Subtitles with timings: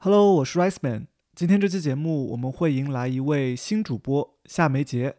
[0.00, 1.08] Hello，我是 Rice Man。
[1.34, 5.16] 今天这期节目我们会迎来一位新主播夏梅杰。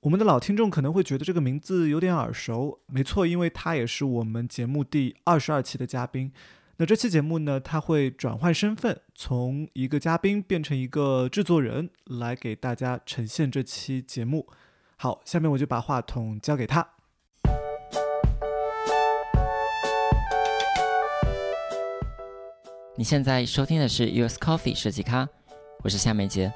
[0.00, 6.32] 我们的老听众可能会觉得这个名字有点耳熟，没错，因为他也是我们节目第二十二期的嘉宾。
[6.78, 14.48] 那这期节目呢，他会转换身份，从一个嘉宾变成一个制作人，来给大家呈现这期节目。
[14.96, 16.95] 好，下面我就把话筒交给他。
[22.98, 25.28] 你现在收听的是 US Coffee 设计咖，
[25.82, 26.50] 我是夏梅杰。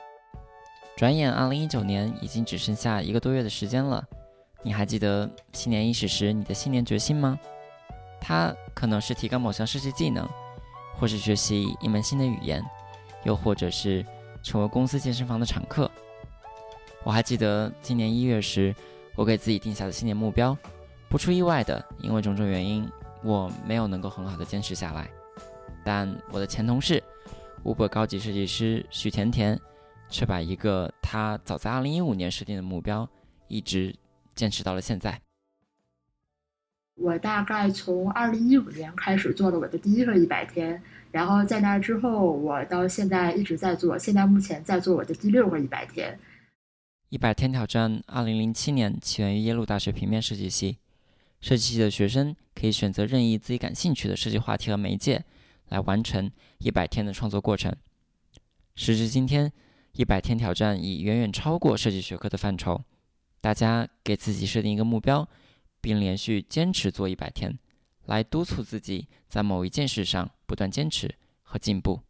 [0.97, 4.03] 转眼二零一九年已经只剩下一个多月的时间了，
[4.63, 7.39] 你还记得新年伊始时你的新年决心吗？
[8.23, 10.27] 它可能是提高某项设计技能，
[10.99, 12.65] 或是学习一门新的语言，
[13.25, 14.03] 又或者是
[14.43, 15.91] 成为公司健身房的常客。
[17.05, 18.75] 我还记得今年一月时，
[19.15, 20.57] 我给自己定下的新年目标，
[21.07, 22.91] 不出意外的，因为种种原因，
[23.23, 25.07] 我没有能够很好的坚持下来。
[25.85, 27.03] 但我的前同事
[27.65, 29.59] ，Uber 高级设计师许甜甜，
[30.09, 33.09] 却把一个他早在2015年设定的目标，
[33.49, 33.95] 一直
[34.35, 35.21] 坚持到了现在。
[36.97, 46.19] 我大概从2015年开始做了我的第一个一百天，然后在那之后，我到现在一直在做，现在目前在做我的第六个一百天。
[47.09, 50.77] 一百天挑战2007年起源于耶鲁大学平面设计系，
[51.41, 55.25] 设计系的学生可以选择任意自己感兴趣的设计话题和媒介。
[55.71, 57.75] 来完成一百天的创作过程。
[58.77, 59.51] 时至今天，
[59.93, 62.85] 一百天挑战已远远超过设计学科的范畴。
[63.41, 65.27] 大家给自己设定一个目标，
[65.81, 67.59] 并连续坚持做一百天，
[68.05, 72.01] 来督促自己在某一件事上不断坚持和进步。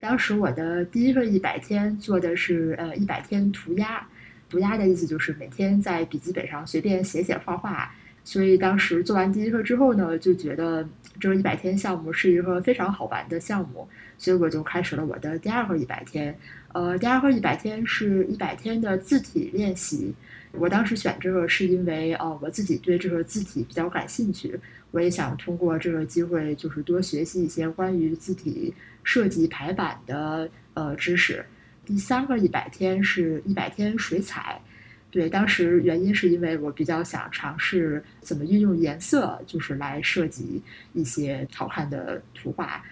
[0.00, 4.08] 当时我的第一个一百天做的是呃一百天涂鸦，
[4.48, 7.94] 涂鸦的意思就是每天在笔记本上随便写写画画。
[8.22, 10.86] 所以当时做完第一课之后呢，就觉得
[11.18, 16.36] 这个一百天项目是一个非常好玩的项目，所以我就开始了我的第二个一百天。
[16.72, 20.14] 呃，第二个一百天是一百天的字体练习。
[20.52, 24.58] 我当时选这个是因为，哦，我自己对这个字体比较感兴趣，
[24.90, 31.44] 我也想通过这个机会，就是多学习一些关于字体设计排版的呃知识。
[31.84, 34.60] 第三个一百天是一百天水彩。
[35.10, 40.62] 对，当时原因是因为我比较想尝试怎么运用颜色，就是来设计
[40.92, 42.82] 一些好看的图画。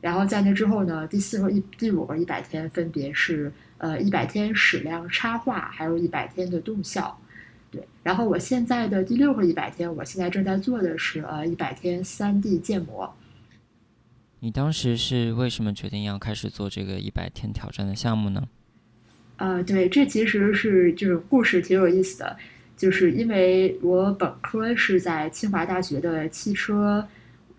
[0.00, 7.16] 然后在那之后呢，第四个一、第五个一百天分别是呃一百天矢量插画，还有一百天的动效。
[7.70, 13.14] 对，然后我现在的第六个一百天，我现在正在做的是呃一百天三 D 建模。
[14.40, 18.48] 你当时是为什么决定要开始做这个一百天挑战的项目呢？
[19.38, 22.36] 呃，对，这其实是就是故事挺有意思的，
[22.76, 27.06] 就是因为我本科是在清华大学的汽车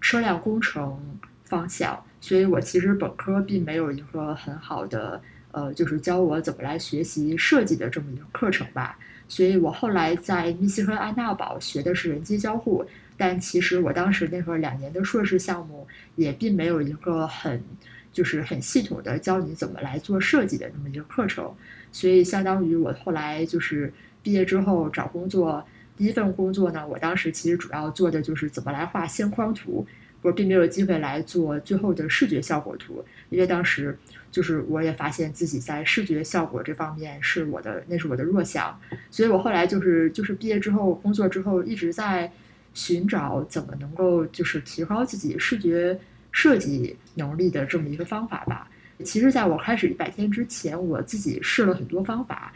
[0.02, 1.00] 车辆工程
[1.46, 5.22] 方向，所以我其实本科并没有一个很好的
[5.54, 9.00] 呃，就是教我怎么来学习设计的这么一个课程吧。
[9.30, 12.86] 所以我后来在密西根安娜堡学的是人机交互，
[13.16, 17.64] 但其实我当时那个两年的硕士项目也并没有一个很。
[18.12, 21.54] 就是很系统的教你怎么来做设计的那么一个课程，
[21.92, 23.94] 所以相当于我后来就是
[24.24, 25.64] 毕业之后找工作，
[25.96, 29.86] 第一份工作呢，我当时其实主要做的就是怎么来画线框图，
[30.22, 33.98] 我并没有机会来做最后的视觉效果图，因为当时
[34.32, 38.78] 就是我也发现自己在视觉效果这方面是我的那是我的弱项，
[39.12, 42.32] 所以我后来就是就是毕业之后工作之后一直在
[42.74, 46.00] 寻找怎么能够就是提高自己视觉。
[46.40, 48.66] 设计能力的这么一个方法吧。
[49.04, 52.54] 其实，在我开始一百天之前，我自己试了很多方法。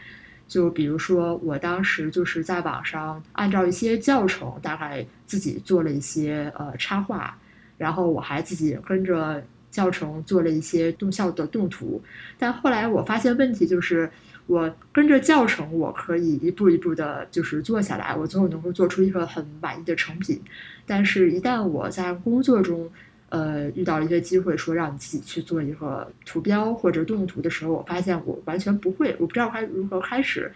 [0.48, 7.36] 就比如说，我当时就是在网上按照一些教程，大概自己做了一些呃插画，
[7.76, 12.02] 然后我还自己跟着教程做了一些动效的动图。
[12.38, 14.10] 但后来我发现问题就是，
[14.46, 20.40] 我跟着教程，我可以一步一步的，就是做下来，我最后能够做出一个很满意的成品。
[20.86, 22.90] 但是，一旦我在工作中，
[23.34, 30.52] 呃，遇到一些机会，说让你自己去做一个图标或者动图的时候，我发现我完全不会，我不知道该如何开始，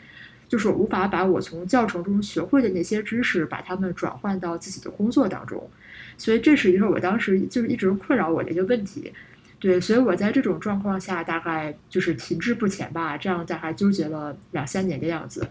[0.46, 5.68] 就是无法把我从教程中学会的那些知识，把它们转换到自己的工作当中，
[6.16, 9.12] 所以这是一个我当时就是一直困扰我的一个问题。
[9.58, 15.44] 对，所以我在这种状况下，大概就是停滞不前吧，这样大概纠结了两三年的样子。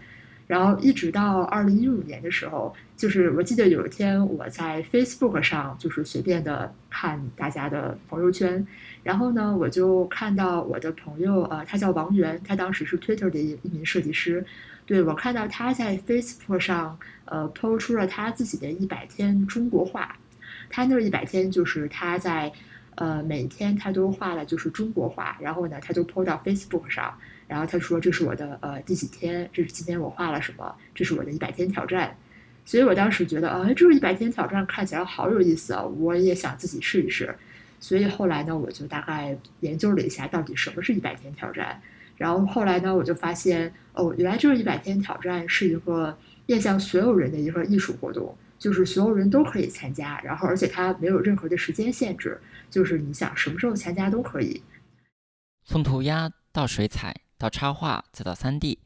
[0.48, 8.66] 然后一直到二零一五年的时候，就是我记得有一天我在 Facebook 上就是随便的看大家的朋友圈，
[9.04, 14.44] 然后呢，我就看到我的朋友，呃，他叫王源，他当时是 Twitter 的一一名设计师，
[14.86, 20.16] 对我看到他在 Facebook 上，呃，PO 出了他自己的一百天中国画，
[20.68, 22.50] 他那一百天就是他在。
[23.00, 27.16] 呃，每天他都画了就是中国画，然后呢，他就 po 到 Facebook 上，
[27.48, 32.16] 然后他说这是我的呃第几天，这是今天我画了什么，这是我的一百天挑战。
[32.64, 35.82] 所以我当时觉得，啊，这是一百天挑战，看起来好有意思啊！
[35.82, 37.34] 我也想自己试一试。
[37.80, 41.80] 所以后来呢，我就大概研究了一下，到底什么是一百天挑战。
[42.18, 46.14] 然后后来呢，我就发现，哦，原来这一百天挑战是一个
[46.44, 50.20] 面向所有人的一个艺术活动，就是所有人都可以参加。
[50.22, 54.62] 然后，而且它没有任何的时间限制，就是你想什么时候参加都可以。
[55.64, 58.80] 从涂鸦到水彩到插画再到三 D，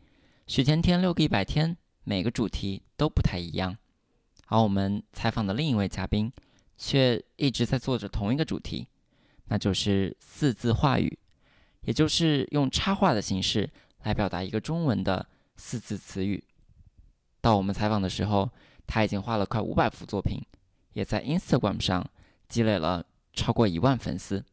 [0.47, 1.77] 许天天六个一百天。
[2.05, 3.77] 每个主题都不太一样，
[4.49, 6.33] 而我们采访的另一位嘉宾
[6.77, 8.89] 却一直在做着同一个主题，
[9.45, 11.17] 那就是四字话语，
[11.83, 13.71] 也就是用插画的形式
[14.03, 16.43] 来表达一个中文的四字词语。
[17.41, 18.51] 到我们采访的时候，
[18.85, 20.41] 他已经画了快五百幅作品，
[20.95, 22.05] 也在 Instagram 上
[22.49, 24.45] 积累了超过一万粉丝。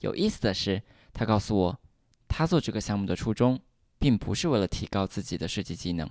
[0.00, 0.82] 有意思的是，
[1.14, 1.80] 他告诉我，
[2.28, 3.60] 他做这个项目的初衷，
[3.98, 6.08] 并不是为了提高自己的设计技能。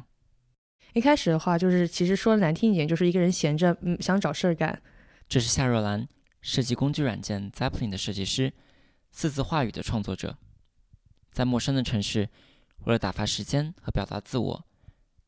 [0.93, 4.81] 一开始的话，就是其实说的难听一点，就是一个人闲着，嗯，想找事儿干。
[5.27, 6.07] 这是夏若兰，
[6.41, 8.53] 设计工具软件 Zeppelin 的设计师，
[9.11, 10.37] 四字话语的创作者。
[11.29, 12.29] 在陌生的城市，
[12.85, 14.65] 为了打发时间和表达自我，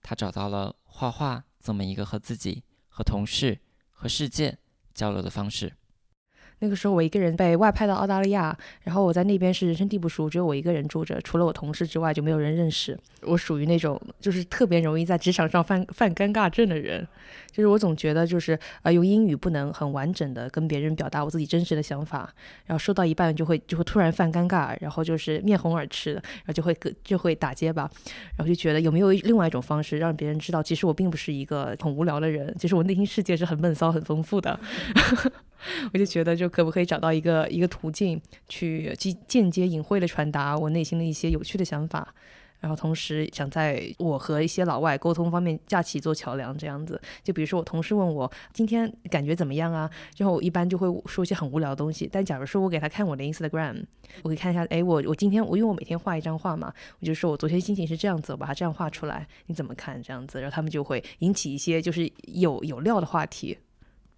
[0.01, 4.57] 他找到了画画这么一个和自己、和同事、和世界
[4.93, 5.73] 交流的方式。
[6.59, 12.97] 那个时候我一个人被外派到澳大利亚，然后我在那边是人生地不熟，只有我一个人住着，除了我同事之外就没有人认识。
[13.21, 17.07] 我属于那种就是特别容易在职场上犯犯尴尬症的人，
[17.51, 22.31] 就是我总觉得就是呃用英语不能很完整的跟别人表达我自己真实的想法，
[22.65, 27.83] 然后说到一半就会就会突然犯尴尬，然后就是面红耳赤的，然后就会就会打结巴，
[28.35, 34.59] 然后就觉得有没有另外一种方式让别人知道，其实我并不是一个很无聊的人，其实我内心世界是很闷骚很丰富的。
[35.93, 42.13] 我就觉得，就可不可以找到一个一个途径，去间间接隐晦的传达我内心的一些有趣的想法，
[42.59, 46.99] 然后同时想在我和一些老外沟通方面架起一座桥梁，这样子。
[47.23, 49.89] 就比如说，我同事问我今天感觉怎么样啊？
[50.17, 52.09] 然后我一般就会说一些很无聊的东西。
[52.11, 53.83] 但假如说我给他看我的 Instagram，
[54.23, 60.01] 我可以看一下，哎，我我今天我因为我每天画一张画嘛，我就说我昨天心情是这样子，我把它这样画出来，你怎么看？
[60.01, 63.57] 这样子，然后他们就会引起一些就是有有料的话题。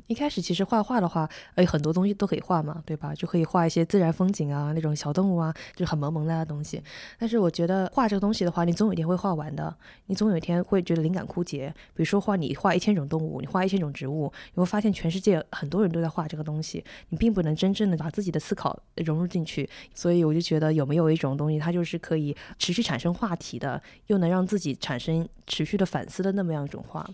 [0.09, 3.13] 一开始其实画画的话，哎，很多东西都可以画嘛，对吧？
[3.13, 6.81] 就可以画一些自然风景啊，那种小动物啊，就很萌萌哒的东西。
[7.19, 9.71] 但是我觉得画这个东西的话，你总有一天会画完的，
[10.07, 11.71] 你总有一天会觉得灵感枯竭。
[11.93, 19.69] 比如说画你画一千种动物，你画一千种植物，你会发现全世界很多人都在画这个东西，你并不能真正的把自己的思考融入进去。
[19.93, 27.07] 所以我就觉得有没有一种东西，它就是可以持续产生话题的，又能让自己产生持续的反思的那么样一种画。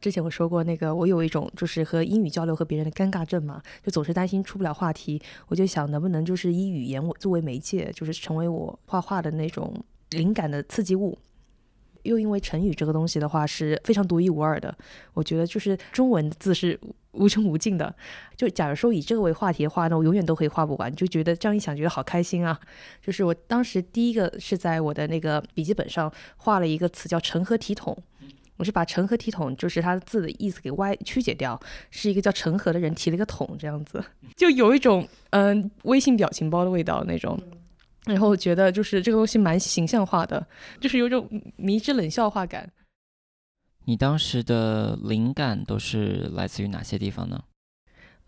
[0.00, 5.20] 之前我说过，那个我有一种就是和英语交流和别人的尴尬症嘛，就总是担心出不了话题。
[5.48, 9.74] 我就想能不能就是以语言我作为媒介，就是成为我画画的那种
[10.10, 11.18] 灵感的刺激物。
[12.04, 14.74] 又因为成语这个东西的话是非常独一无二的，
[15.12, 16.78] 我觉得就是中文字是
[17.12, 17.94] 无穷无尽的。
[18.36, 20.94] 就假如说以这个为话题的话，那我永远都可以画不完。
[20.94, 22.58] 就觉得这样一想，觉得好开心啊！
[23.02, 27.94] 就是我当时第一个是在我的那个笔记本上画了一个词叫“成何体统”。
[28.58, 31.58] 我是把“成何体统”就是它字的意思给歪曲解掉，
[31.90, 34.04] 是一个叫成何的人提了一个桶，这样子
[34.36, 37.40] 就有一种嗯微信表情包的味道那种。
[38.04, 40.46] 然后我觉得就是这个东西蛮形象化的，
[40.80, 42.70] 就是有种迷之冷笑话感。
[43.84, 47.42] 你当时的灵感都是来自于哪些地方呢？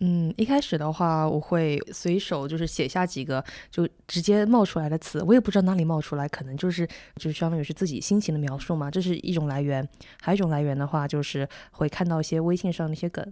[0.03, 9.87] 嗯，一开始的话，我会随手就是写下几个就直接冒出来的词，我也不知道哪里冒出来，可能就是就是相当于是自己心情的描述嘛，这是一种来源。
[10.23, 13.31] 还有一种来源的话，就是会看到一些微信上的一些梗，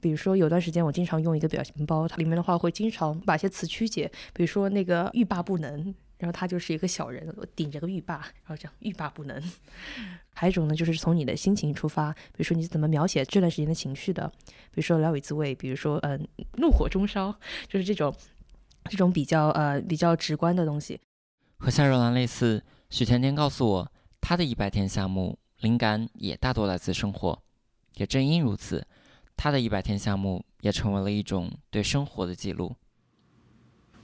[0.00, 5.94] 比如说有段时间我经常用一个表情包，它里面的话会经常把一些词曲解，比如说那个欲罢不能。
[6.20, 9.42] 然后他就是一个小人，顶着个浴霸，然后这样欲罢不能。
[10.34, 17.34] 还有一种呢，就是从你的心情出发，比如说你怎么描写这段时间的情绪的，比如说聊以自慰，比如说嗯怒火中烧，
[17.66, 18.14] 就是这种
[18.84, 21.00] 这种比较呃比较直观的东西。
[21.58, 27.42] 和夏若兰类似，许甜甜告诉我，她的一百天项目灵感也大多来自生活，
[27.96, 28.86] 也正因如此，
[29.36, 32.76] 她的一百天项目也成为了一种对生活的记录。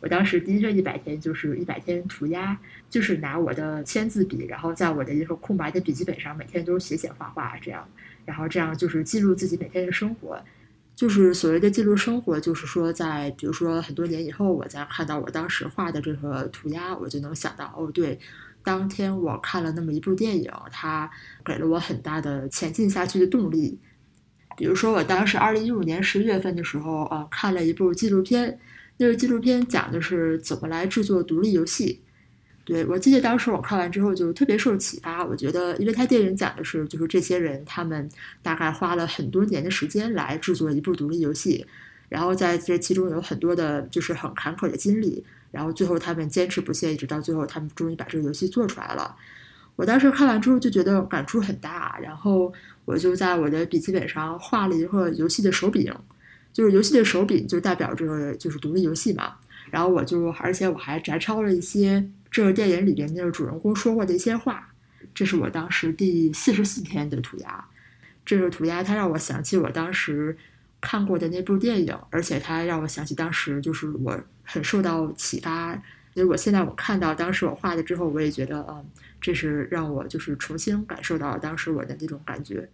[0.00, 2.56] 我当时第一个一百天就是一百天涂鸦，
[2.90, 7.88] 就是拿我的签字笔，然后在我的一个空白的笔记本上每天都是写写画画这样，
[8.24, 10.38] 然后这样就是记录自己每天的生活，
[10.94, 18.18] 就是所谓的记录生活，就是说在比如说很多年以后，我再看到我当时画的这个涂鸦，我就能想到哦，对，
[18.62, 21.10] 当天我看了那么一部电影，它
[21.42, 23.78] 给了我很大的前进下去的动力。
[24.56, 28.58] 比如说我当时二零一五年十月份的时候，呃，看了一部纪录片。
[28.98, 32.00] 那个纪录片讲的是怎么来制作独立游戏。
[32.64, 38.08] 对我记得当时我看完之后就特别受启发，我觉得，因为他电影讲的是就是这些人他们
[38.42, 41.64] 大概花了很多年的时间来制作一部独立游戏，
[42.08, 49.14] 然后在这其中有很多的就是很坎坷的经历，然后最后他们坚持不懈，一直到最后他们终于把这个游戏做出来了。
[49.76, 52.52] 我当时看完之后就觉得感触很大，然后
[52.84, 55.94] 我就在我的笔记本上画了一个游戏的手柄，
[56.56, 59.36] 就是游戏的手柄就代表着就是独立游戏嘛。
[59.70, 62.08] 然后我就而且我还摘抄了一些。
[62.30, 64.72] 这个电影里边那个主人公说过的一些话，
[65.14, 67.68] 这是我当时第四十四天的涂鸦。
[68.24, 70.36] 这个涂鸦它让我想起我当时
[70.80, 75.74] 看过的那部电影，而且它让我想起当时就是我很受到启发。
[76.14, 78.84] 所以我现在我看到当时我画的之后，我也觉得，嗯，
[79.20, 82.68] 这是让我就是重新感受到了当时我的那种感觉。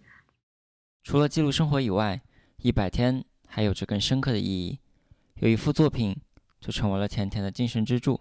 [1.03, 2.21] 除了记录生活以外，
[2.57, 3.23] 一百天
[3.55, 4.79] 还有着更深刻的意义。
[5.35, 6.17] 有一幅作品
[6.59, 8.19] 就成为了甜甜的精神支柱。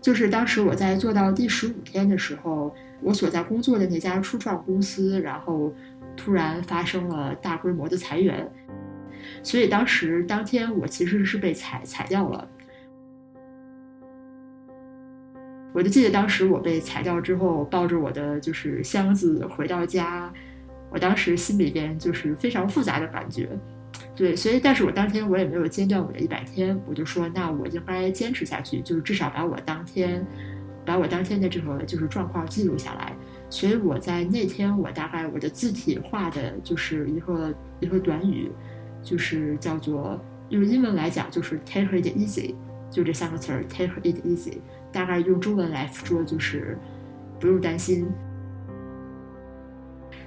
[0.00, 5.70] 就是当时我在做到第十五天的时候，我所在工作的那家初创公司，然后
[6.16, 8.50] 突然发生了大规模的裁员，
[9.42, 12.48] 所以当时当天我其实是被裁裁掉了。
[15.72, 20.32] 我就记得当时我被裁掉之后，抱着我的就是箱子回到家，
[20.90, 23.48] 我当时心里边就是非常复杂的感觉。
[24.16, 30.26] 对，所以，但是我当天我也没有间断我的一百天，我就说，那我应该坚持下去，就是至少把我当天，
[30.84, 33.14] 把我当天的这个就是状况记录下来。
[33.48, 38.50] 所以我在那天，我大概我的字体画的就是一个一个短语，
[39.02, 42.54] 就是叫做用英文来讲就是 take it easy，
[42.90, 44.58] 就这三个词儿 take it easy，
[44.92, 46.76] 大概用中文来说就是
[47.38, 48.06] 不用担心。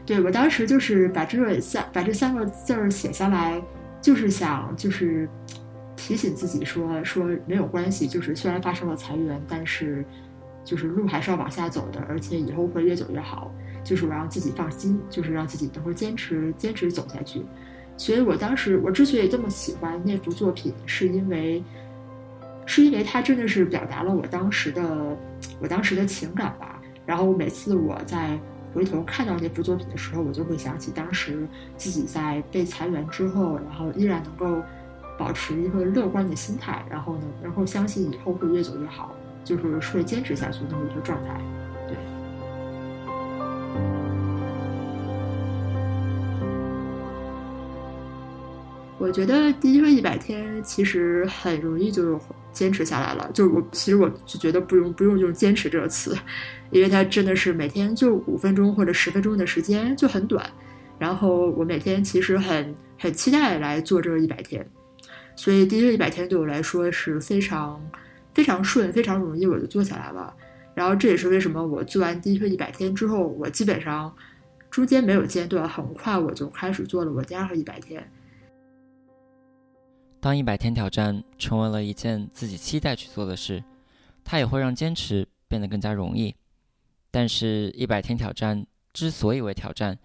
[0.06, 3.62] 对我当时就是把这三把这三个字儿写下来，
[4.02, 5.30] 就是想就是
[5.96, 10.04] 提醒自己说说没有关系，就是虽然发生了裁员，但是
[10.66, 13.50] 就是路还是要往下走的，而且以后会越走越好。
[13.84, 17.42] 就是我让自己放心，就是让自己能够坚持坚持走下去。
[17.98, 21.64] 所以我当时我之所以这么喜欢那幅作品，是因为
[22.66, 25.18] 是因为它真的是表达了我当时的
[25.60, 26.82] 我当时的情感吧。
[27.06, 28.40] 然后每次我在。
[28.74, 34.64] 回头看到那幅作品的时候，我就会想起当时自己在被裁员之后，然后依然能够
[35.16, 39.12] 保持一个乐观的心态，然后呢，然后相信以后会越走越好，
[39.44, 41.40] 就是会坚持下去那么一个状态。
[41.88, 41.96] 对，
[48.98, 52.18] 我觉得第一个一百天其实很容易就是
[52.54, 56.16] 坚持下来了，就我其实我就觉得不用不用用坚持这个词。
[56.72, 60.50] 因为它真的是每天就五分钟或者十分钟的时间就很短，
[60.98, 64.68] 然后我每天其实很很期待来做这个一百天，
[65.36, 67.80] 所以第一个一百天对我来说是非常
[68.34, 70.34] 非常顺、非常容易，我就做下来了。
[70.74, 74.12] 然后这也是为什么我做完第一个一百天之后，我基本上
[74.72, 78.04] 中间没有间断，很快我就开始做了我第二个一百天。
[80.24, 83.62] 当一百天挑战成为了一件自己期待去做的事，
[84.24, 86.34] 它也会让坚持变得更加容易。
[87.12, 90.00] 但是，一百天挑战之所以为挑战，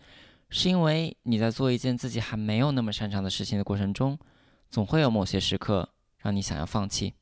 [0.51, 4.19] 是因为你在做一件自己还没有那么擅长的事情的过程中，
[4.69, 7.15] 总会有某些时刻让你想要放弃。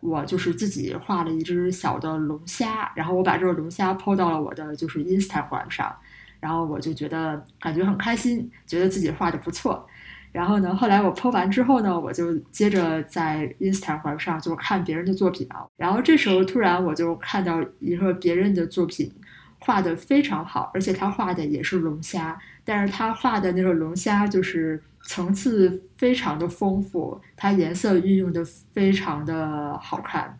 [0.00, 5.96] 我就是自己画了一只小的龙虾，然后我把这个龙虾抛到了我的就是 Instagram 上，
[6.40, 9.88] 然后我就觉得感觉很开心，觉得自己画的不错。
[10.32, 15.66] 然后呢，后来我剖完之后呢，我就接着在 Instagram 上就看别人的作品啊。
[15.76, 19.12] 然后这时候突然我就看到一个别人的作品，
[19.58, 30.38] 画的非常好，而且他画的也是龙虾，但是他画的那个龙虾就是层次非常的丰富，它颜色运用的非常的好看，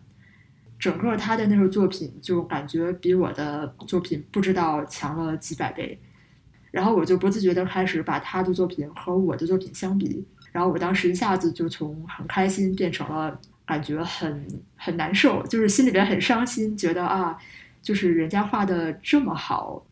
[0.78, 5.98] 整个他的那个作品就感觉比我的作品不知道强了几百倍。
[6.72, 17.36] 然后我就不自觉地开始把他的作品和我的作品相比，然后我当时一下子就从很开心变成了感觉很很难受，就是心里边很伤心，觉得啊，
[17.82, 19.84] 就是人家画的这么好，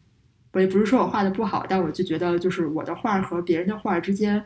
[0.53, 4.43] 我也不是说我画的不好，但我就觉得就是我的画和别人的画之间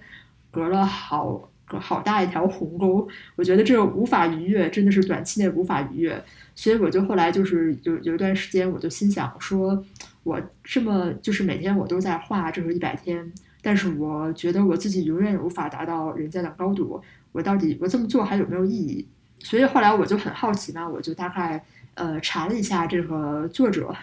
[0.51, 6.25] 隔了好隔好大一条鸿沟，我觉得这无法逾越，真的是短期内无法逾越，
[6.57, 9.85] 所以我就后来就是有有一段时间，我就心想说。
[10.25, 17.01] 我这么就是每天我都在画这个一百天，但是我觉得我自己永远无法达到人家的高度。
[17.31, 19.07] 我到底我这么做还有没有意义？
[19.41, 21.63] 所以后来我就很好奇呢，我就大概
[21.95, 23.95] 呃查了一下这个作者，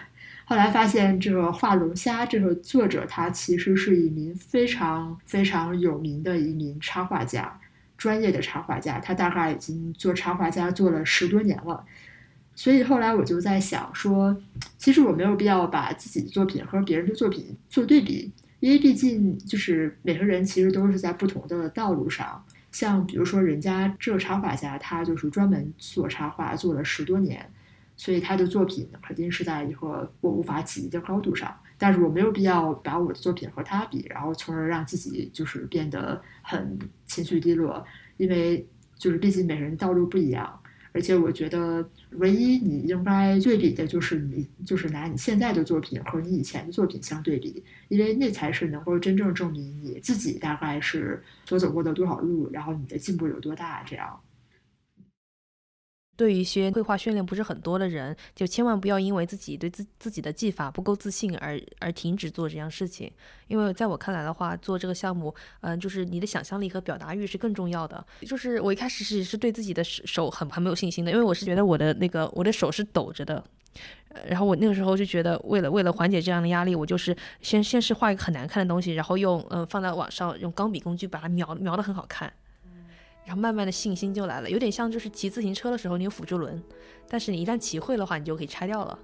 [0.44, 7.58] 后来发现，这个画龙虾这个作者他其实是一名非常非常有名的一名插画家，
[7.96, 9.00] 专业的插画家。
[9.00, 11.84] 他大概已经做插画家做了十多年了。
[12.54, 14.36] 所以后来我就在想说，
[14.78, 18.30] 其实我没有必要把自己的作品和别人的作品做对比，
[18.60, 22.44] 因为毕竟就是每个人其实都是在不同的道路上。
[22.70, 27.48] 像比如说，人家这个插画家，他就是专门做插画做了十多年。
[27.94, 37.84] 所以他的作品肯定是在一个我无法企及的高度上，但是我没有必要把我的作品和他比，然后从而让自己就是变得很情绪低落，
[38.16, 38.66] 因为
[38.96, 40.58] 就是毕竟每个人道路不一样，
[40.92, 54.20] 而且我觉得唯一你应该对比的就是你就是拿你现在的作品和你以前的作品相对比，因为那才是能够真正证明你自己大概是所走过的多少路，然后你的进步有多大这样。
[56.22, 63.10] 对于一些绘画训练不是很多的人，就千万不要因为自己对自自己的技法不够自信而而停止做这样事情。
[63.48, 68.06] 因为在我看来的话，做这个项目，嗯，就是你的想象力和表达欲是更重要的。
[68.20, 73.42] 就是我一开始是是对自己的手很很没有信心的，因为我是觉得我的那个我的手是抖着的，
[74.28, 82.32] 然后我那个时候就觉得，为了为了缓解这样的压力，我就是先先是画一个很难看的东西，然后用嗯放在网上用钢笔工具把它描描的很好看。
[83.24, 86.62] 然后慢慢的信心就来了，有点像就是骑自行车的时候你有辅助轮，
[87.08, 88.98] 但是你一旦骑会的话，你就可以拆掉了。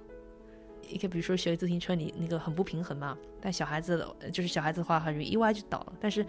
[0.91, 5.93] 你可以比如说学自行车，你那个很不平衡嘛，但小孩子的就是小孩子的话很容易意外就倒了。
[5.99, 6.25] 但是，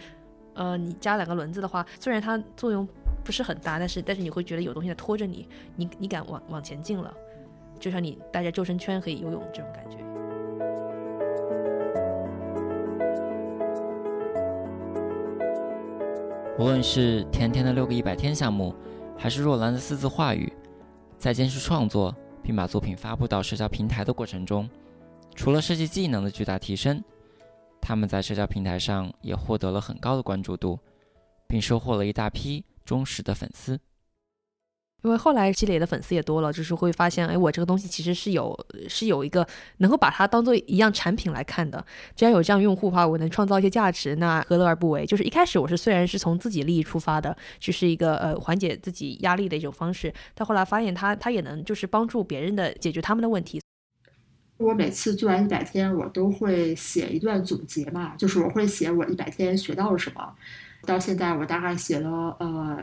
[0.53, 2.87] 呃，你加两个轮子的话，虽然它作用
[3.25, 7.15] 不是很大，但是但是你会觉得有东西在拖着你，你你敢往往前进了，
[7.79, 9.97] 就像你带着救生圈可以游泳这种感觉。
[16.61, 18.75] 无论是甜甜的六个一百天项目，
[19.17, 20.53] 还是若兰的四字话语，
[21.17, 24.69] 在坚持创作并把作品发布到社交平台的过程中，
[25.35, 27.03] 除了设计技能的巨大提升，
[27.81, 30.79] 他们在社交平台上也获得了很高的关注度，
[31.49, 33.81] 并收获了一大批忠实的粉丝。
[35.03, 39.47] 因为后来积累的粉丝也多了，就是会发现，哎，我这个东西其实是有是有一个
[39.79, 41.85] 能够把它当做一样产品来看的。
[42.15, 45.07] 既然有这样用户的话，我能创造一些价值，那何乐而不为？
[45.07, 53.61] 就是一开始我是虽然是从自己利益出发的，就是一个呃缓解自己压力的一种方式，但后来发现它它也能就是帮助别人的解决他们的问题。
[54.59, 60.35] 我每次做完一百天，我都会写一段总结嘛，就是我会写我一百天学到了什么。
[60.85, 62.79] 到现在我大概写了呃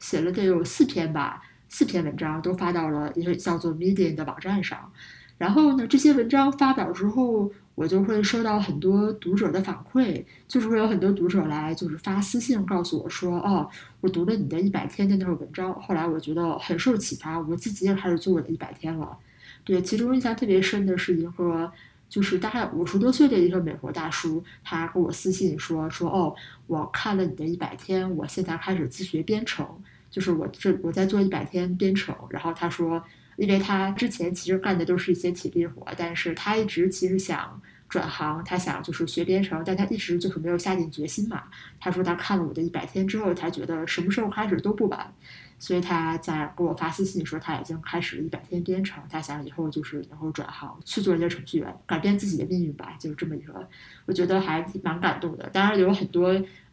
[0.00, 1.42] 写了得有四篇吧。
[1.68, 4.90] 四篇文章都发到了一个叫做 Medium 的网站上，
[5.36, 13.68] 然后呢，这些文章发表之后，我就会收到很多读者的反馈，就是会有很多读者来，就是发私信告诉我说，哦，
[14.00, 19.16] 我读了你的一百天的那个文章，后来我觉得很受启发，我自己也开始做我的一百天了。
[19.62, 21.70] 对，其中印象特别深的是一个，
[22.08, 26.34] 就是大概五十多岁的一个美国大叔，他给我私信说，说哦，
[26.66, 29.66] 我看了你的一百天，我现在开始自学编程。
[30.10, 33.02] 就是我这我在做一百天编程，然后他说，
[33.36, 41.44] 因为他之前其实干的都是一些体力活，但是他一直其实想转行，他想就是学编程，但他一直就是没有下定决心嘛。
[41.80, 45.12] 他说他看了我的一百天之后，他觉得什么时候开始都不晚，
[45.58, 53.68] 所以他在给我发私信说他已经开始了一百天编程，他想以后就是能够转行去做一些程序员，改变自己的命运吧，就是这么一个，
[54.06, 55.48] 我觉得还蛮感动的。
[55.50, 56.32] 当然有很多。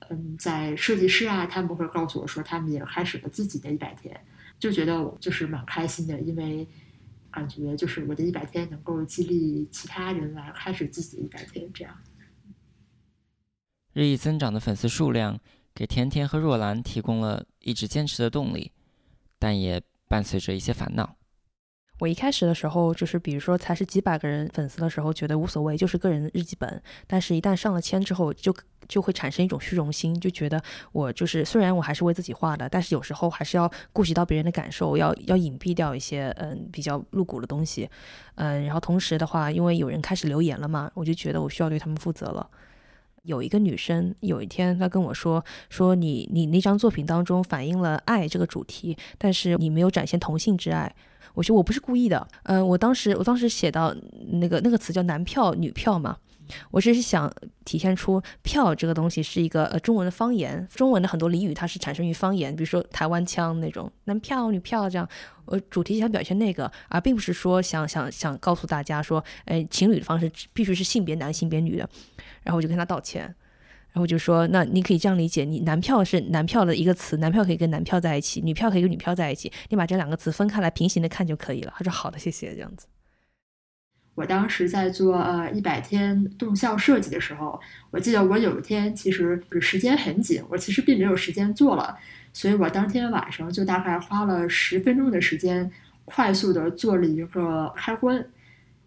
[0.10, 4.16] 嗯，在设计师啊，他们会告诉我说，他们也开始了自己的一百天，
[4.60, 6.68] 就觉得就是蛮开心的，因为
[7.32, 11.98] 感觉就是我的一百天能够激励其他人来开始自己的一百天，这样。
[13.94, 15.40] 日益增长的粉丝数量
[15.74, 18.72] 给甜甜和若兰提供了一直坚持的动力，
[19.40, 21.16] 但也伴随着一些烦恼。
[22.00, 26.82] 我一开始的时候，就是比如说才是几百个人粉丝的时候，觉得无所谓，就是个人日记本。
[27.08, 28.54] 但是，一旦上了签之后，就
[28.86, 37.90] 就会产生一种虚荣心，就觉得我就是虽然我还是为自己画的，但是有时候还是要顾及到别人的感受，要要隐蔽掉一些嗯比较露骨的东西，
[38.36, 42.50] 嗯，然后同时的话，因为有人开始留言了嘛，我就觉得我需要对他们负责了。
[43.26, 50.96] 有一个女生有一天她跟我说说你你那张作品当中反映了爱这个主题，但是你没有展现同性之爱。
[51.34, 53.94] 我说我不是故意的，嗯，我当时我当时写到
[54.40, 56.16] 那个那个词叫男票女票嘛，
[56.72, 57.30] 我只是想
[57.66, 65.06] 体现出票这个东西是一个呃中文的方言，中文的很多俚语它是产生于方言，比如说台湾腔那种男票女票这样，
[65.44, 71.90] 我主题想表现那个，而并不是说想想想告诉大家说，哎，情侣的方式必须是性别男性别女的，
[72.46, 73.24] 然后我就跟他道歉。
[73.24, 81.74] 然后我就说，那你可以这样理解，你男票是男票的一个词，男票可以跟男票在一起，女票可以跟女票在一起，你把这两个词分开来平行的看就可以了。
[81.78, 82.88] 他说好的，谢谢，这样子。
[84.16, 87.60] 我当时在做呃一百天动效设计的时候，
[87.92, 91.98] 我记得我有一天其实时间很紧，我其实并没有时间做了，
[92.32, 95.70] 所以我当天晚上就大概花了十分钟的时间，
[96.06, 98.26] 快速的做了一个开关，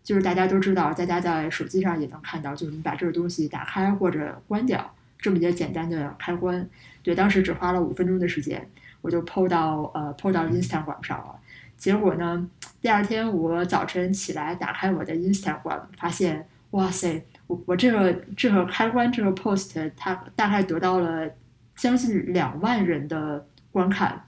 [0.09, 6.67] 就是大家都知道，大家在手机上也能看到，就是你把这个东西打开或者关掉，这么一个简单的开关。
[7.03, 8.67] 对，当时只花了五分钟的时间，
[9.03, 11.35] 我就 PO 到呃 PO 到 Instagram 上了。
[11.77, 12.49] 结果呢？
[12.81, 21.31] 第二天我早晨起来，打开我的 Instagram，发现，哇塞，我我这个这个开关这个 post，它大概得到了
[21.77, 24.25] 将近两万人的观看。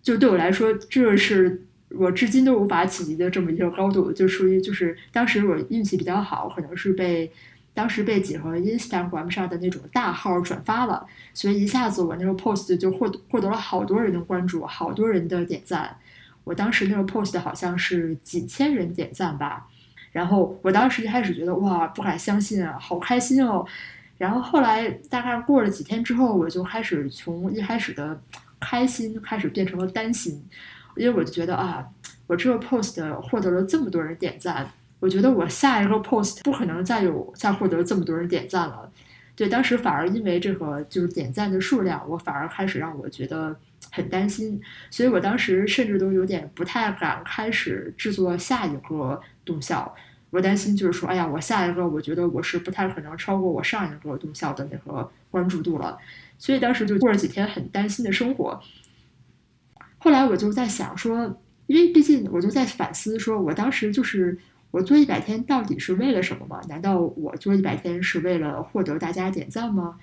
[0.00, 1.66] 就对我来说，这是
[1.96, 4.12] 我至今都无法企及的这么一个高度。
[4.12, 7.30] 就属于就是当时我运气比较好，可能是被
[7.74, 15.96] 当时被几个 Instagram 上的那种大号转发了，所以一下子我那个 post 就获获得了好多人的关注，好多人的点赞。
[16.44, 19.68] 我当时那个 post 好像是几千人点赞吧，
[20.10, 23.64] 然后我当时一开始觉得哇不敢相信啊，好开心哦，
[24.18, 28.20] 然后后来大概过了几天之后，我就开始从一开始的
[28.58, 30.44] 开心开始变成了担心，
[30.96, 31.86] 因为我就觉得啊，
[32.26, 38.90] 我这个 post 获得了这么多人点赞，我觉得我下一个 post 不可能再有再获得这么多人点赞了，
[39.34, 43.56] 对，当时反而因为这个就是点赞的数量，我反而开始让我觉得。
[43.90, 44.58] 很担心，
[44.90, 49.92] 所以我当时甚至都有点不太敢开始制作下一个动效。
[50.30, 55.98] 我担心就是说，哎呀，我下一个我觉得我是不太可能超过我上一个动效的那个关注度了。
[56.38, 58.58] 所以当时就过了几天很担心的生活。
[60.02, 64.36] 后来我就在想说，因为毕竟我就在反思，说我当时就是
[64.72, 66.60] 我做一百天到底是为了什么吗？
[66.68, 69.96] 难道我做一百天是为了获得大家点赞吗？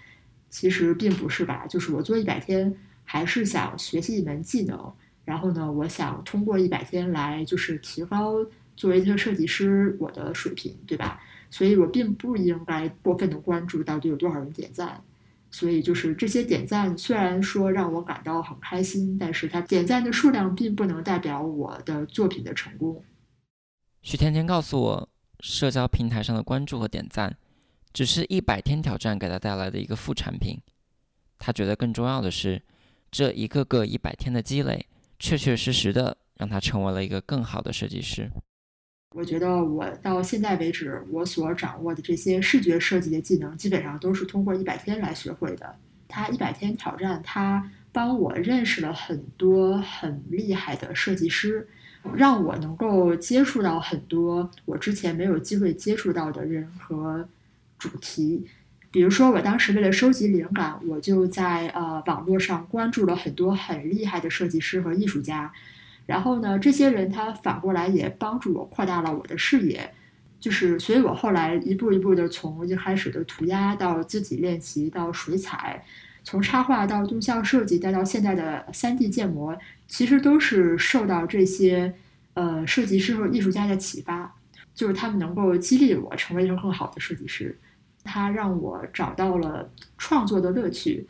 [0.49, 2.73] 其实并不是吧，就是我做一百天。
[3.12, 4.93] 还是想学习一门技能，
[5.25, 8.35] 然后呢，我想通过一百天来就是提高
[8.75, 11.19] 作为一个设计师我的水平，对吧？
[11.49, 15.01] 所以我并不应该过分的关注到底有多少人点赞。
[15.51, 23.03] 所以就是这些点赞虽然说让我感到很开心，但是它点赞的数量并不能代表我的作品的成功。
[24.01, 25.09] 徐甜甜告诉我，
[25.39, 27.38] 社交平台上的关注和点赞，
[27.93, 30.59] 只是一百天挑战给他带来的一个副产品。
[31.38, 32.62] 他觉得更重要的是。
[33.12, 34.85] 这一个个一百天的积累，
[35.17, 38.29] 确确实实的让他成为了一个更好的设计师。
[39.15, 45.75] 我觉得我到现在为止，我所掌握的这些视觉设计的技能，基本上都是通过一百天来学会的。
[46.07, 51.67] 他一百天挑战，他帮我认识了很多很厉害的设计师，
[52.13, 57.27] 让我能够接触到很多我之前没有机会接触到的人和
[57.79, 58.45] 主题。
[58.91, 65.51] 比如说，我当时为了收集灵感，我就在呃网络上关注了很多很厉害的设计师和艺术家。
[66.09, 69.87] 然后呢，这些人他反过来也帮助我扩大了我的视野。
[70.39, 75.85] 就是，所以我后来一步一步的从一开始的涂鸦到自己练习到水彩，
[76.23, 79.55] 从插画到动效设计，再到现在的三 D 建模，
[79.87, 81.93] 其实都是受到这些
[82.33, 84.33] 呃设计师和艺术家的启发，
[84.73, 87.55] 就是他们能够激励我成为一个更好的设计师。
[88.03, 91.07] 他让我找到了创作的乐趣，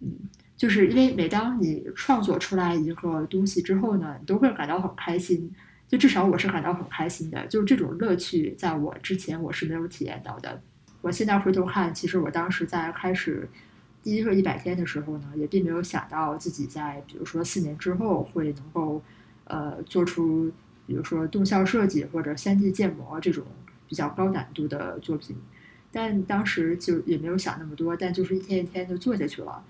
[0.00, 0.10] 嗯，
[0.60, 5.50] 就是因为每当你创作出来一个东西之后呢，你都会感到很开心，
[5.88, 10.60] 就至少我是感到很开心的，就是这种乐趣在我之前我是没有体验到的。
[11.00, 13.48] 我现在回头看，其实我当时在开始
[14.02, 19.02] 第一个一百天的时候呢，也并没有想到自己在比如说四年之后会能够
[19.44, 20.52] 呃做出
[20.86, 23.46] 比如说动效设计或者三 D 建模这种
[23.88, 25.34] 比较高难度的作品。
[25.90, 29.64] 但当时就也没有想那么多，但就是一天一天就做下去了，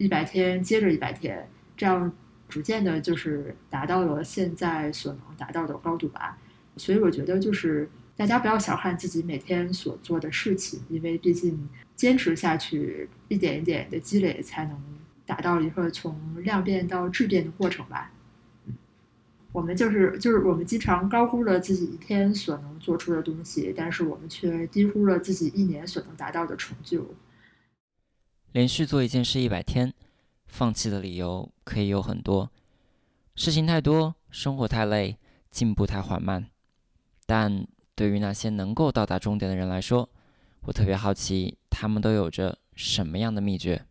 [0.00, 2.10] 一百天接着一百天，这样
[2.48, 6.38] 逐渐的，就是达到了现在所能达到的高度吧。
[6.78, 7.86] 所以我觉得，就是
[8.16, 14.82] 大家不要小看自己每天所做的事情，因为毕竟坚持下去，一点一点的积累，才能
[15.26, 18.10] 达到一个从量变到质变的过程吧。
[19.52, 27.06] 我们就是就是我们经常高估了自己一天所能做出的东西，但是我们却低估了自己一年所能达到的成就。
[28.52, 29.92] 连续做一件事一百天，
[30.46, 32.50] 放弃的理由可以有很多，
[33.36, 35.16] 事情太多，生活太累，
[35.50, 36.46] 进步太缓慢。
[37.26, 40.10] 但对于那些能够到达终点的人来说，
[40.62, 43.84] 我特别好奇，他们都有着什么样的秘诀？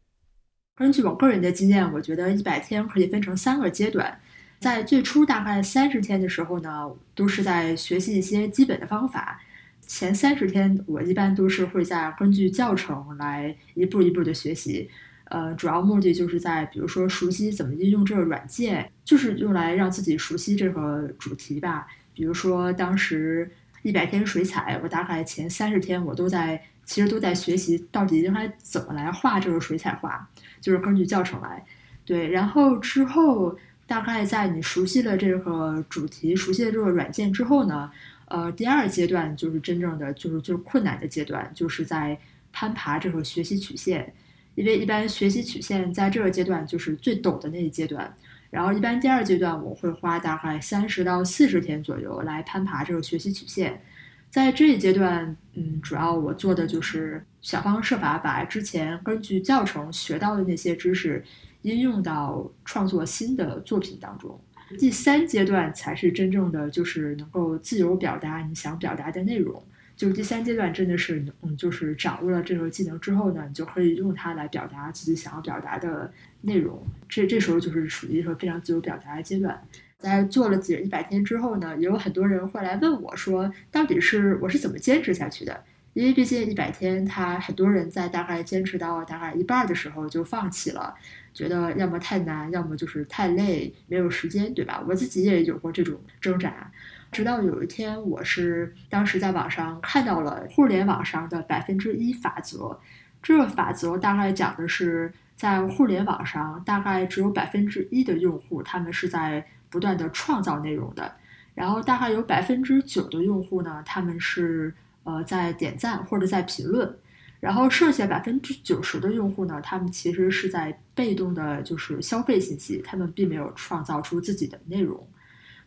[0.75, 4.19] 根据我个人的经验，我觉得一百天可以分成三个阶段。
[4.59, 9.41] 在最初大概三十天的时候呢，都是在学习一些基本的方法。
[9.89, 14.87] 前三十天，我一般都是会在根据教程来一步一步的学习。
[15.25, 21.87] 呃，主要目的就是在比如说熟悉怎么运用这个软件，就是用来让自己熟悉这个主题吧。
[22.13, 23.49] 比如说当时
[23.81, 30.29] 一百天水彩，我大概前三十天我都在，其实都在学习到底应该怎么来画这个水彩画，
[30.61, 31.65] 就是根据教程来。
[32.05, 37.91] 对，然后之后大概在你熟悉了这个主题、熟悉了这个软件之后呢，
[38.29, 42.17] 呃，第二阶段就是真正的就是就是困难的阶段，就是在
[42.53, 44.13] 攀爬这个学习曲线，
[44.55, 48.15] 因为一般学习曲线在这个阶段就是最陡的那一阶段。
[48.51, 53.81] 然后，一般第二阶段我会花大概三十到四十天左右来攀爬这个学习曲线。
[54.29, 61.23] 在这一阶段，嗯，主要我做的就是想方设法把之前根据教程学到的那些知识
[61.63, 64.39] 应用到创作新的作品当中。
[64.77, 69.61] 第三阶段才是真正的，就是能够自由表达你想表达的内容。
[69.95, 76.09] 就是第三阶段真的是，嗯，就是掌握了这个技能之后呢，你就可以用它来表达自己想要表达的
[76.41, 76.81] 内容。
[77.09, 79.61] 这这时候就是属于一个非常自由表达的阶段。
[79.97, 85.61] 在做了几一百天之后呢，也有很多人会来问我说，到底是我是怎么坚持下去的？
[85.99, 90.95] 因为毕竟一百天，他很多人在大概坚持到大概一半的时候就放弃了，
[91.33, 94.81] 觉得要么太难，要么就是太累，没有时间，对吧？
[94.87, 96.71] 我自己也有过这种挣扎。
[97.11, 102.79] 直到有一天，我是当时在网上看到了互联网上的百分之一法则。
[103.21, 111.13] 这个法则大概讲的是，在互联网上，大概只有百分之一的用户，他们是在不断的创造内容的。
[111.55, 116.93] 然后大概有百分之九的用户呢，他们是呃在点赞或者在评论。
[117.39, 125.07] 然后剩下百分之九十的用户呢，他们其实是在被动的，就是消费信息，他们并没有创造出自己的内容。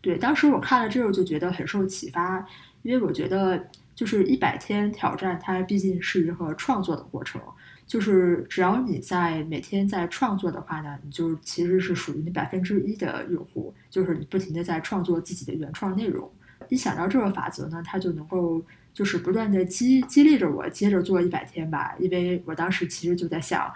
[0.03, 2.47] 对，当时我看了之后就觉得很受启发，
[2.83, 7.41] 因为我觉得就是一百天挑战，它毕竟是一个创作的过程，
[7.87, 16.31] 就是只要你在每天在创作的话呢，你就其实是属于那百分之一的用户，就是你不停的在创作自己的原创内容。
[16.69, 23.73] 一想到这个法则呢，它就能够就是不断的激激励着我接着做一百天吧，因为我当时其实就在想。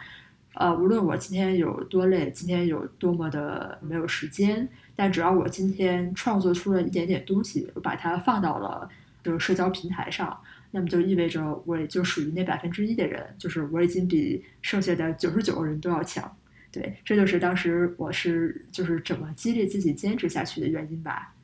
[0.58, 8.88] 呃，无论我今天有多累，今天有多么的没有时间，但只要我今天创作出了一点点东西，我把它放到了
[9.22, 10.34] 这个社交平台上，
[10.70, 16.34] 那么就意味着我也就属于那百分之一的人，就是我已经比剩下的九十九个人都要强。
[16.72, 21.34] 对，这就是当时我是就是怎么激励自己坚持下去的原因吧。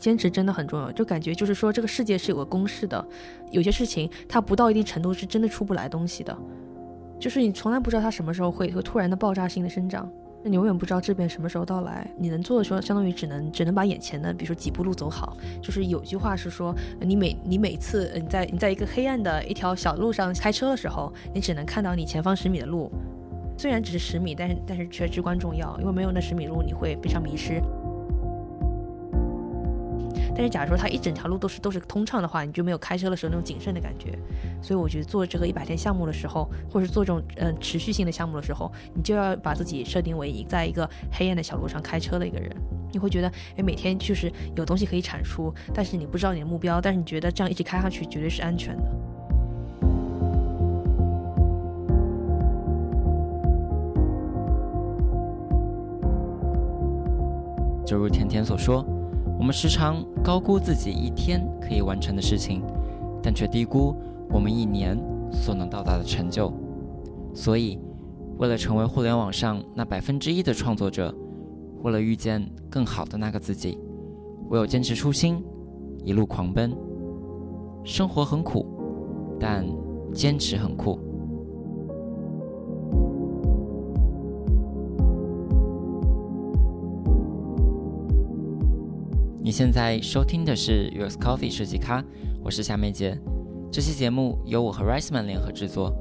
[0.00, 3.06] 坚持真的很重要，就感觉就是说这个世界是有个公式的，
[3.50, 6.36] 有些事情它不到一定程度是真的出不来东西的，
[7.18, 10.10] 就是你从来不知道它什么时候会会突然的爆炸性的生长，
[10.42, 12.10] 那你永远不知道质变什么时候到来。
[12.16, 15.36] 你能做的时候，相当于只能只能把眼前的，比如说几步路走好。
[15.60, 22.90] 就是有句话是说，你每你每次你在你在一个黑暗的一条小路上开车的时候，你只能看到你前方十米的路，
[23.58, 27.60] 虽然只是十米，但是但是却至关重要，因为没有那十米路，你会非常迷失。
[30.34, 34.18] 但是，假如说它一整条路都是都是通畅的话，你就没有开车的时候那种谨慎的感觉。
[34.62, 42.50] 所以，我觉得做这个一百天项目的时候，或者是做这种嗯持续性的项目的时候，你就要把自己设定为一在一个黑暗的小路上开车的一个人。
[42.92, 48.84] 你会觉得，哎，每天就是有东西可以产出，但是你不知道你的目标，但是你觉得这样一直开下去绝对是安全的。
[57.86, 58.84] 就如甜甜所说。
[59.40, 62.62] 我们时常高估自己一天可以完成的事情，
[63.22, 63.96] 但却低估
[64.30, 66.52] 我们一年所能到达的成就。
[67.32, 67.78] 所以，
[68.36, 71.14] 为了成为互联网上那百分之一的创作者，
[71.82, 73.78] 为了遇见更好的那个自己，
[74.50, 75.42] 唯有坚持初心，
[76.04, 76.70] 一路狂奔。
[77.82, 78.66] 生活很苦，
[79.40, 79.64] 但
[80.12, 81.00] 坚持很酷。
[89.50, 92.04] 你现在收听的是 US Coffee 设计咖，
[92.40, 93.18] 我是夏梅杰。
[93.72, 95.92] 这期节目由我和 Riceman 联合制作，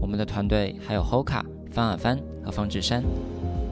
[0.00, 1.40] 我们的团队还有 Hoka、
[1.70, 3.04] 方尔帆和方志山。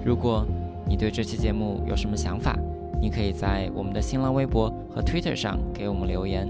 [0.06, 0.46] 如果
[0.88, 2.56] 你对这期节目有什么想法，
[3.02, 6.48] 你可以在我们的新浪微博和 Twitter 上给我们留言。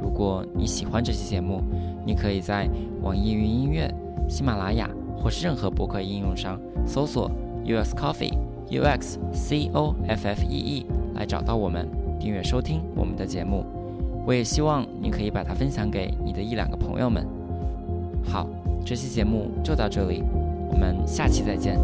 [0.00, 1.60] 如果你喜欢这期节目，
[2.06, 2.70] 你可以在
[3.02, 3.92] 网易云音乐、
[4.28, 7.28] 喜马拉雅或是任何博客应用上搜索
[7.64, 8.38] US Coffee
[8.68, 11.90] U X C O F F E E 来找到我们。
[12.20, 13.64] 订阅收听我们的节目，
[14.26, 17.26] 我也希望你可以把它分享给你的一两个朋友们。
[18.22, 18.46] 好，
[18.84, 20.22] 这期节目就到这里，
[20.70, 21.78] 我们下期再见。